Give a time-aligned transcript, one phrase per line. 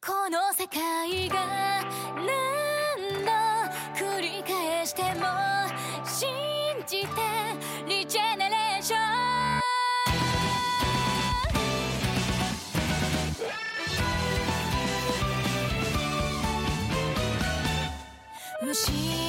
[0.00, 1.82] この世界が
[2.14, 3.32] 何度
[3.98, 5.26] 繰り返しても
[6.06, 6.28] 信
[6.86, 7.08] じて
[7.88, 9.18] リジェネレーション
[18.68, 19.27] 虫